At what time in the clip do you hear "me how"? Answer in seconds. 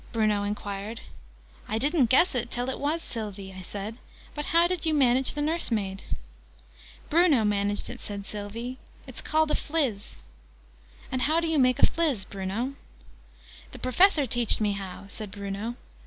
14.59-15.05